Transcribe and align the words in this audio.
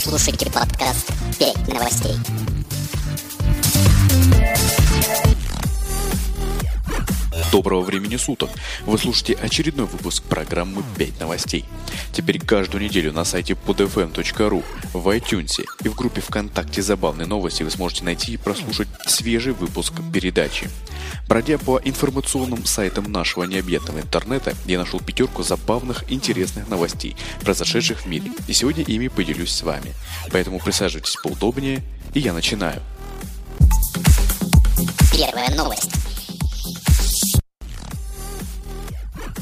Слушаете 0.00 0.46
подкаст 0.46 1.12
«Пять 1.38 1.68
новостей». 1.68 2.16
Доброго 7.60 7.82
времени 7.82 8.16
суток! 8.16 8.48
Вы 8.86 8.96
слушаете 8.96 9.34
очередной 9.34 9.84
выпуск 9.84 10.22
программы 10.22 10.82
«5 10.96 11.20
новостей». 11.20 11.66
Теперь 12.10 12.40
каждую 12.40 12.82
неделю 12.82 13.12
на 13.12 13.22
сайте 13.26 13.52
podfm.ru, 13.52 14.64
в 14.94 15.08
iTunes 15.14 15.62
и 15.84 15.88
в 15.90 15.94
группе 15.94 16.22
ВКонтакте 16.22 16.80
«Забавные 16.80 17.26
новости» 17.26 17.62
вы 17.62 17.70
сможете 17.70 18.04
найти 18.04 18.32
и 18.32 18.36
прослушать 18.38 18.88
свежий 19.06 19.52
выпуск 19.52 19.92
передачи. 20.10 20.70
Бродя 21.28 21.58
по 21.58 21.78
информационным 21.84 22.64
сайтам 22.64 23.12
нашего 23.12 23.44
необъятного 23.44 23.98
интернета, 23.98 24.54
я 24.64 24.78
нашел 24.78 24.98
пятерку 24.98 25.42
забавных, 25.42 26.10
интересных 26.10 26.66
новостей, 26.66 27.14
произошедших 27.42 28.00
в 28.00 28.06
мире, 28.06 28.32
и 28.48 28.54
сегодня 28.54 28.84
ими 28.84 29.08
поделюсь 29.08 29.52
с 29.52 29.62
вами. 29.62 29.92
Поэтому 30.32 30.60
присаживайтесь 30.60 31.16
поудобнее, 31.22 31.82
и 32.14 32.20
я 32.20 32.32
начинаю. 32.32 32.80
Первая 35.12 35.54
новость. 35.54 35.99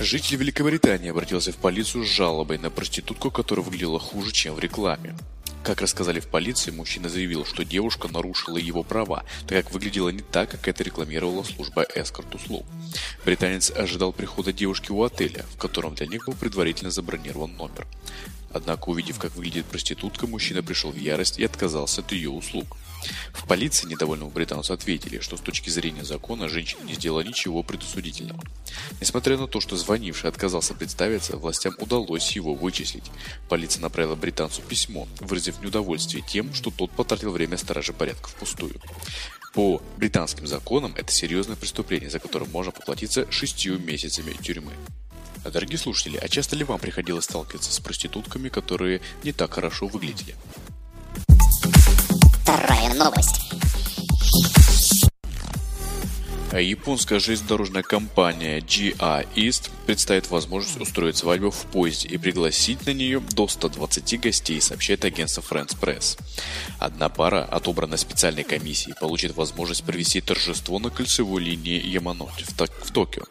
Житель 0.00 0.38
Великобритании 0.38 1.10
обратился 1.10 1.52
в 1.52 1.56
полицию 1.56 2.06
с 2.06 2.08
жалобой 2.08 2.56
на 2.56 2.70
проститутку, 2.70 3.30
которая 3.30 3.62
выглядела 3.62 4.00
хуже, 4.00 4.32
чем 4.32 4.54
в 4.54 4.58
рекламе. 4.58 5.14
Как 5.62 5.82
рассказали 5.82 6.20
в 6.20 6.26
полиции, 6.26 6.70
мужчина 6.70 7.10
заявил, 7.10 7.44
что 7.44 7.66
девушка 7.66 8.08
нарушила 8.08 8.56
его 8.56 8.82
права, 8.82 9.24
так 9.46 9.62
как 9.62 9.74
выглядела 9.74 10.08
не 10.08 10.22
так, 10.22 10.52
как 10.52 10.66
это 10.68 10.82
рекламировала 10.82 11.42
служба 11.42 11.84
эскорт-услуг. 11.94 12.64
Британец 13.26 13.70
ожидал 13.70 14.14
прихода 14.14 14.54
девушки 14.54 14.90
у 14.90 15.02
отеля, 15.02 15.44
в 15.54 15.58
котором 15.58 15.94
для 15.94 16.06
них 16.06 16.24
был 16.24 16.32
предварительно 16.32 16.90
забронирован 16.90 17.54
номер. 17.56 17.86
Однако, 18.54 18.88
увидев, 18.88 19.18
как 19.18 19.36
выглядит 19.36 19.66
проститутка, 19.66 20.26
мужчина 20.26 20.62
пришел 20.62 20.92
в 20.92 20.96
ярость 20.96 21.38
и 21.38 21.44
отказался 21.44 22.00
от 22.00 22.10
ее 22.12 22.30
услуг. 22.30 22.78
В 23.32 23.46
полиции 23.46 23.86
недовольному 23.86 24.30
британцу 24.30 24.72
ответили, 24.72 25.20
что 25.20 25.36
с 25.36 25.40
точки 25.40 25.70
зрения 25.70 26.04
закона 26.04 26.48
женщина 26.48 26.82
не 26.84 26.94
сделала 26.94 27.20
ничего 27.20 27.62
предусудительного. 27.62 28.42
Несмотря 29.00 29.36
на 29.36 29.46
то, 29.46 29.60
что 29.60 29.76
звонивший 29.76 30.30
отказался 30.30 30.74
представиться, 30.74 31.36
властям 31.36 31.74
удалось 31.78 32.32
его 32.32 32.54
вычислить. 32.54 33.10
Полиция 33.48 33.82
направила 33.82 34.14
британцу 34.14 34.62
письмо, 34.62 35.06
выразив 35.20 35.60
неудовольствие 35.60 36.24
тем, 36.26 36.52
что 36.54 36.70
тот 36.70 36.90
потратил 36.90 37.30
время 37.30 37.56
стражи 37.56 37.92
порядка 37.92 38.28
впустую. 38.28 38.80
По 39.54 39.82
британским 39.96 40.46
законам 40.46 40.94
это 40.96 41.12
серьезное 41.12 41.56
преступление, 41.56 42.10
за 42.10 42.18
которое 42.18 42.46
можно 42.46 42.72
поплатиться 42.72 43.30
шестью 43.30 43.78
месяцами 43.78 44.32
тюрьмы. 44.32 44.72
А 45.44 45.50
дорогие 45.50 45.78
слушатели, 45.78 46.18
а 46.18 46.28
часто 46.28 46.54
ли 46.54 46.64
вам 46.64 46.78
приходилось 46.78 47.24
сталкиваться 47.24 47.72
с 47.72 47.80
проститутками, 47.80 48.48
которые 48.48 49.00
не 49.22 49.32
так 49.32 49.54
хорошо 49.54 49.86
выглядели? 49.86 50.36
Вторая 52.42 52.94
новость. 52.94 53.49
Японская 56.58 57.20
железнодорожная 57.20 57.84
компания 57.84 58.58
GR 58.58 59.26
East 59.36 59.70
представит 59.86 60.30
возможность 60.30 60.80
устроить 60.80 61.16
свадьбу 61.16 61.50
в 61.50 61.64
поезде 61.66 62.08
и 62.08 62.18
пригласить 62.18 62.86
на 62.86 62.90
нее 62.92 63.20
до 63.20 63.46
120 63.46 64.20
гостей, 64.20 64.60
сообщает 64.60 65.04
агентство 65.04 65.42
France 65.42 65.76
Press. 65.80 66.18
Одна 66.80 67.08
пара, 67.08 67.44
отобранная 67.44 67.98
специальной 67.98 68.42
комиссией, 68.42 68.96
получит 69.00 69.36
возможность 69.36 69.84
провести 69.84 70.20
торжество 70.20 70.80
на 70.80 70.90
кольцевой 70.90 71.42
линии 71.42 71.80
Яманоте 71.86 72.44
в 72.44 72.90
Токио. 72.90 73.24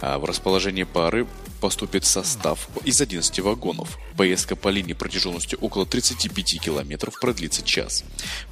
А 0.00 0.18
в 0.18 0.24
расположении 0.24 0.84
пары 0.84 1.28
поступит 1.58 2.04
состав 2.04 2.68
из 2.84 3.00
11 3.00 3.40
вагонов. 3.40 3.98
Поездка 4.16 4.56
по 4.56 4.68
линии 4.68 4.94
протяженностью 4.94 5.58
около 5.60 5.86
35 5.86 6.60
километров 6.60 7.18
продлится 7.20 7.62
час. 7.62 8.04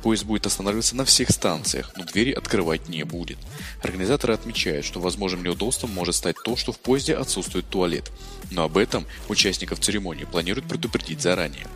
Поезд 0.02 0.24
будет 0.24 0.46
останавливаться 0.46 0.96
на 0.96 1.04
всех 1.04 1.30
станциях, 1.30 1.92
но 1.96 2.04
двери 2.04 2.32
открывать 2.32 2.88
не 2.88 3.03
будет. 3.04 3.38
Организаторы 3.82 4.34
отмечают, 4.34 4.84
что 4.84 5.00
возможным 5.00 5.42
неудобством 5.42 5.91
может 5.91 6.14
стать 6.14 6.36
то, 6.44 6.56
что 6.56 6.72
в 6.72 6.78
поезде 6.78 7.14
отсутствует 7.14 7.69
туалет. 7.69 8.10
Но 8.50 8.64
об 8.64 8.76
этом 8.76 9.06
участников 9.28 9.81
церемонии 9.81 10.25
планируют 10.25 10.69
предупредить 10.69 11.20
заранее. 11.20 11.66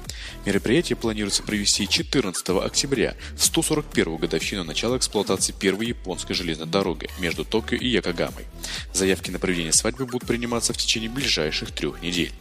Мероприятие 0.47 0.97
планируется 0.97 1.43
провести 1.43 1.89
14 1.89 2.49
октября, 2.51 3.15
в 3.37 3.45
141 3.45 4.17
годовщину 4.17 4.65
начала 4.65 4.97
эксплуатации 4.97 5.53
первой 5.53 5.89
японской 5.89 6.35
железной 6.35 6.67
дороги 6.67 7.11
между 7.19 7.45
Токио 7.45 7.77
и 7.77 7.89
Якогамой. 7.89 8.47
Заявки 8.93 9.31
на 9.31 9.39
проведение 9.39 9.73
свадьбы 9.73 10.07
будут 10.07 10.27
приниматься 10.27 10.73
в 10.73 10.77
течение 10.77 11.11
ближайших 11.21 11.71
трех 11.73 12.01
недель. 12.03 12.33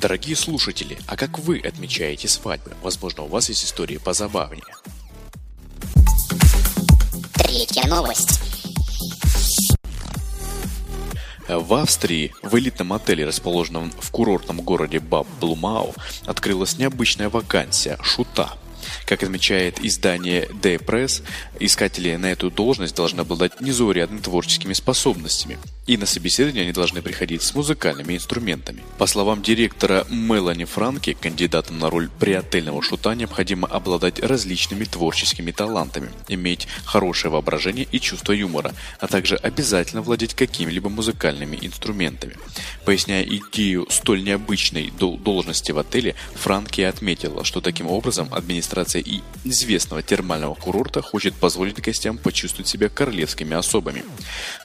Дорогие 0.00 0.34
слушатели, 0.34 0.98
а 1.06 1.16
как 1.16 1.38
вы 1.38 1.60
отмечаете 1.60 2.26
свадьбы? 2.26 2.72
Возможно, 2.82 3.22
у 3.22 3.28
вас 3.28 3.48
есть 3.48 3.64
истории 3.64 3.98
позабавнее. 3.98 4.64
Третья 7.34 7.86
новость. 7.86 8.40
В 11.48 11.74
Австрии 11.74 12.32
в 12.42 12.56
элитном 12.58 12.92
отеле, 12.92 13.26
расположенном 13.26 13.92
в 13.98 14.10
курортном 14.10 14.60
городе 14.60 15.00
Баб 15.00 15.26
Блумау, 15.40 15.94
открылась 16.26 16.78
необычная 16.78 17.28
вакансия– 17.28 17.96
шута– 18.02 18.52
как 19.06 19.22
отмечает 19.22 19.84
издание 19.84 20.46
The 20.46 20.78
Press, 20.78 21.22
искатели 21.58 22.14
на 22.16 22.26
эту 22.26 22.50
должность 22.50 22.94
должны 22.94 23.20
обладать 23.20 23.60
незаурядными 23.60 24.20
творческими 24.20 24.72
способностями, 24.72 25.58
и 25.90 25.96
на 25.96 26.06
собеседование 26.06 26.62
они 26.62 26.72
должны 26.72 27.02
приходить 27.02 27.42
с 27.42 27.52
музыкальными 27.52 28.14
инструментами. 28.14 28.84
По 28.96 29.06
словам 29.08 29.42
директора 29.42 30.06
Мелани 30.08 30.62
Франки, 30.62 31.16
кандидатам 31.20 31.80
на 31.80 31.90
роль 31.90 32.08
приотельного 32.20 32.80
шута 32.80 33.16
необходимо 33.16 33.66
обладать 33.66 34.20
различными 34.20 34.84
творческими 34.84 35.50
талантами, 35.50 36.10
иметь 36.28 36.68
хорошее 36.84 37.32
воображение 37.32 37.88
и 37.90 37.98
чувство 37.98 38.30
юмора, 38.30 38.72
а 39.00 39.08
также 39.08 39.34
обязательно 39.34 40.00
владеть 40.00 40.34
какими-либо 40.34 40.88
музыкальными 40.90 41.58
инструментами. 41.60 42.36
Поясняя 42.84 43.24
идею 43.24 43.88
столь 43.90 44.22
необычной 44.22 44.92
должности 44.92 45.72
в 45.72 45.78
отеле, 45.80 46.14
Франки 46.36 46.82
отметила, 46.82 47.44
что 47.44 47.60
таким 47.60 47.88
образом 47.88 48.32
администрация 48.32 49.02
и 49.02 49.22
известного 49.42 50.04
термального 50.04 50.54
курорта 50.54 51.02
хочет 51.02 51.34
позволить 51.34 51.82
гостям 51.82 52.16
почувствовать 52.16 52.68
себя 52.68 52.88
королевскими 52.88 53.56
особами. 53.56 54.04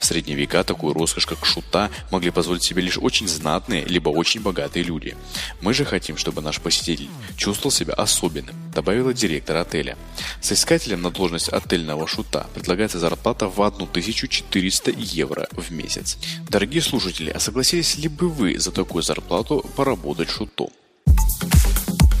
В 0.00 0.06
средние 0.06 0.36
века 0.38 0.62
такую 0.62 0.94
роскошь, 0.94 1.15
как 1.24 1.46
шута, 1.46 1.90
могли 2.10 2.30
позволить 2.30 2.64
себе 2.64 2.82
лишь 2.82 2.98
очень 2.98 3.28
знатные, 3.28 3.84
либо 3.84 4.08
очень 4.10 4.42
богатые 4.42 4.82
люди. 4.82 5.16
Мы 5.60 5.72
же 5.72 5.84
хотим, 5.84 6.16
чтобы 6.16 6.42
наш 6.42 6.60
посетитель 6.60 7.08
чувствовал 7.36 7.70
себя 7.70 7.94
особенным, 7.94 8.54
добавила 8.74 9.14
директор 9.14 9.56
отеля. 9.56 9.96
Соискателям 10.42 11.00
на 11.02 11.10
должность 11.10 11.48
отельного 11.48 12.06
шута 12.06 12.46
предлагается 12.54 12.98
зарплата 12.98 13.48
в 13.48 13.62
1400 13.62 14.90
евро 14.96 15.48
в 15.52 15.70
месяц. 15.70 16.18
Дорогие 16.50 16.82
слушатели, 16.82 17.30
а 17.30 17.40
согласились 17.40 17.96
ли 17.96 18.08
бы 18.08 18.28
вы 18.28 18.58
за 18.58 18.72
такую 18.72 19.02
зарплату 19.02 19.64
поработать 19.76 20.28
шутом? 20.28 20.68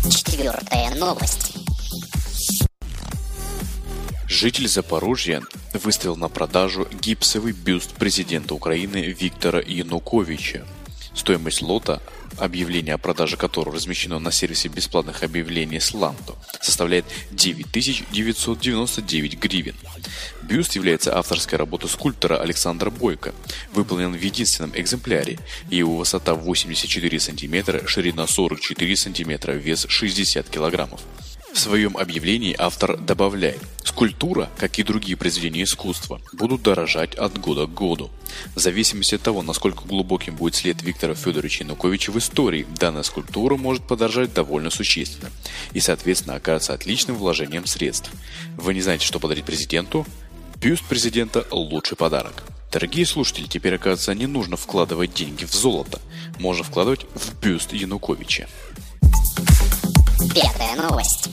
Четвертая 0.08 0.94
новость. 0.94 1.55
Житель 4.28 4.66
Запорожья 4.66 5.40
выставил 5.72 6.16
на 6.16 6.28
продажу 6.28 6.88
гипсовый 7.00 7.52
бюст 7.52 7.92
президента 7.92 8.54
Украины 8.54 8.96
Виктора 8.96 9.60
Януковича. 9.60 10.66
Стоимость 11.14 11.62
лота, 11.62 12.02
объявление 12.36 12.96
о 12.96 12.98
продаже 12.98 13.36
которого 13.36 13.76
размещено 13.76 14.18
на 14.18 14.32
сервисе 14.32 14.68
бесплатных 14.68 15.22
объявлений 15.22 15.78
Slanto, 15.78 16.34
составляет 16.60 17.04
9999 17.30 19.38
гривен. 19.38 19.76
Бюст 20.42 20.74
является 20.74 21.16
авторской 21.16 21.56
работой 21.56 21.88
скульптора 21.88 22.38
Александра 22.38 22.90
Бойко, 22.90 23.32
выполнен 23.72 24.12
в 24.12 24.20
единственном 24.20 24.72
экземпляре, 24.74 25.38
его 25.70 25.96
высота 25.96 26.34
84 26.34 27.20
см, 27.20 27.88
ширина 27.88 28.26
44 28.26 28.96
см, 28.96 29.52
вес 29.52 29.86
60 29.88 30.50
килограммов. 30.50 31.00
В 31.56 31.58
своем 31.58 31.96
объявлении 31.96 32.54
автор 32.58 32.98
добавляет, 32.98 33.62
скульптура, 33.82 34.50
как 34.58 34.78
и 34.78 34.82
другие 34.82 35.16
произведения 35.16 35.62
искусства, 35.62 36.20
будут 36.34 36.62
дорожать 36.62 37.14
от 37.14 37.38
года 37.40 37.66
к 37.66 37.72
году. 37.72 38.10
В 38.54 38.60
зависимости 38.60 39.14
от 39.14 39.22
того, 39.22 39.40
насколько 39.40 39.82
глубоким 39.86 40.36
будет 40.36 40.54
след 40.54 40.82
Виктора 40.82 41.14
Федоровича 41.14 41.64
Януковича 41.64 42.12
в 42.12 42.18
истории, 42.18 42.66
данная 42.78 43.04
скульптура 43.04 43.56
может 43.56 43.84
подорожать 43.84 44.34
довольно 44.34 44.68
существенно 44.68 45.30
и, 45.72 45.80
соответственно, 45.80 46.34
окажется 46.34 46.74
отличным 46.74 47.16
вложением 47.16 47.64
средств. 47.64 48.10
Вы 48.58 48.74
не 48.74 48.82
знаете, 48.82 49.06
что 49.06 49.18
подарить 49.18 49.46
президенту? 49.46 50.06
Бюст 50.60 50.84
президента– 50.84 51.46
лучший 51.50 51.96
подарок. 51.96 52.44
Дорогие 52.70 53.06
слушатели, 53.06 53.46
теперь, 53.46 53.76
оказывается, 53.76 54.12
не 54.14 54.26
нужно 54.26 54.58
вкладывать 54.58 55.14
деньги 55.14 55.46
в 55.46 55.54
золото. 55.54 56.02
Можно 56.38 56.64
вкладывать 56.64 57.06
в 57.14 57.40
бюст 57.40 57.72
Януковича. 57.72 58.46
Пятая 60.34 60.76
новость. 60.76 61.30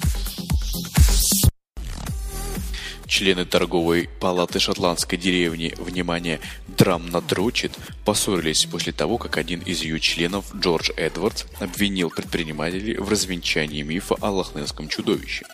Члены 3.13 3.45
торговой 3.45 4.09
палаты 4.19 4.59
шотландской 4.59 5.19
деревни, 5.19 5.75
внимание, 5.77 6.39
Драмнадрочит, 6.65 7.73
поссорились 8.05 8.65
после 8.65 8.91
того, 8.91 9.19
как 9.19 9.37
один 9.37 9.59
из 9.59 9.83
ее 9.83 9.99
членов, 9.99 10.45
Джордж 10.55 10.89
Эдвардс, 10.97 11.43
обвинил 11.59 12.09
предпринимателей 12.09 12.97
в 12.97 13.07
развенчании 13.07 13.83
мифа 13.83 14.15
о 14.19 14.31
лохнесском 14.31 14.87
чудовище. 14.87 15.45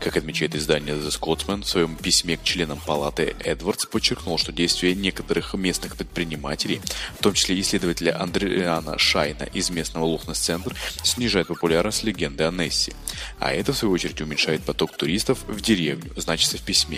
Как 0.00 0.18
отмечает 0.18 0.54
издание 0.54 0.96
The 0.96 1.08
Scotsman, 1.08 1.62
в 1.62 1.68
своем 1.68 1.96
письме 1.96 2.36
к 2.36 2.42
членам 2.42 2.78
палаты 2.78 3.34
Эдвардс 3.40 3.86
подчеркнул, 3.86 4.36
что 4.36 4.52
действия 4.52 4.94
некоторых 4.94 5.54
местных 5.54 5.96
предпринимателей, 5.96 6.82
в 7.18 7.22
том 7.22 7.32
числе 7.32 7.58
исследователя 7.58 8.20
Андриана 8.20 8.98
Шайна 8.98 9.44
из 9.44 9.70
местного 9.70 10.04
Лохнес-центра, 10.04 10.76
снижает 11.02 11.46
популярность 11.46 12.04
легенды 12.04 12.44
о 12.44 12.50
Несси. 12.50 12.92
А 13.38 13.54
это, 13.54 13.72
в 13.72 13.78
свою 13.78 13.94
очередь, 13.94 14.20
уменьшает 14.20 14.62
поток 14.62 14.94
туристов 14.94 15.38
в 15.48 15.62
деревню, 15.62 16.12
значится 16.16 16.58
в 16.58 16.62
письме. 16.62 16.97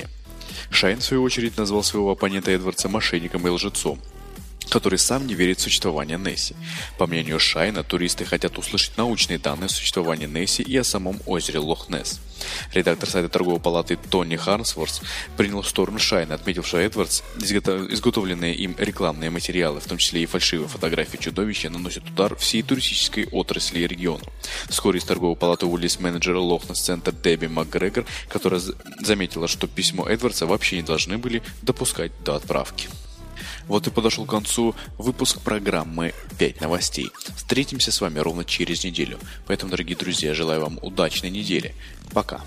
Шайн, 0.71 0.99
в 0.99 1.05
свою 1.05 1.23
очередь, 1.23 1.57
назвал 1.57 1.83
своего 1.83 2.11
оппонента 2.11 2.51
Эдвардса 2.51 2.89
мошенником 2.89 3.47
и 3.47 3.51
лжецом 3.51 3.99
который 4.71 4.99
сам 4.99 5.27
не 5.27 5.35
верит 5.35 5.59
в 5.59 5.63
существование 5.63 6.17
Несси. 6.17 6.55
По 6.99 7.07
мнению 7.07 7.39
Шайна, 7.39 7.83
туристы 7.83 8.25
хотят 8.25 8.57
услышать 8.59 8.97
научные 8.97 9.39
данные 9.39 9.67
о 9.67 9.69
существовании 9.69 10.27
Несси 10.27 10.63
и 10.63 10.77
о 10.77 10.85
самом 10.85 11.21
озере 11.27 11.59
Лох-Несс. 11.59 12.21
Редактор 12.73 13.09
сайта 13.09 13.29
торговой 13.29 13.61
палаты 13.61 13.97
Тони 13.97 14.37
Харнсворс 14.37 15.03
принял 15.37 15.63
сторону 15.63 15.99
Шайна, 15.99 16.37
отметив, 16.37 16.67
что 16.67 16.79
Эдвардс, 16.79 17.23
изготовленные 17.39 18.55
им 18.55 18.75
рекламные 18.79 19.29
материалы, 19.31 19.81
в 19.81 19.87
том 19.87 19.99
числе 19.99 20.23
и 20.23 20.27
фальшивые 20.27 20.69
фотографии 20.69 21.19
чудовища, 21.19 21.69
наносят 21.69 22.09
удар 22.09 22.35
всей 22.37 22.63
туристической 22.63 23.27
отрасли 23.31 23.81
и 23.81 23.87
региону. 23.87 24.25
Вскоре 24.69 24.99
из 24.99 25.05
торговой 25.05 25.37
палаты 25.37 25.67
уволились 25.67 26.01
менеджеры 26.01 26.39
Лохнес-центр 26.39 27.13
Дебби 27.13 27.47
МакГрегор, 27.47 28.07
которая 28.29 28.63
заметила, 29.01 29.49
что 29.49 29.67
письмо 29.67 30.09
Эдвардса 30.09 30.47
вообще 30.47 30.77
не 30.77 30.83
должны 30.83 31.19
были 31.19 31.43
допускать 31.63 32.13
до 32.25 32.37
отправки. 32.37 32.89
Вот 33.67 33.87
и 33.87 33.91
подошел 33.91 34.27
к 34.27 34.31
концу 34.31 34.75
выпуск 34.99 35.41
программы 35.41 36.15
«5 36.39 36.61
новостей». 36.61 37.11
Встретимся 37.37 37.93
с 37.93 38.01
вами 38.01 38.19
ровно 38.19 38.45
через 38.45 38.85
неделю. 38.85 39.19
Поэтому, 39.47 39.71
дорогие 39.71 39.97
друзья, 39.97 40.35
желаю 40.35 40.61
вам 40.61 40.79
удачной 40.83 41.31
недели. 41.31 41.75
Пока. 42.13 42.41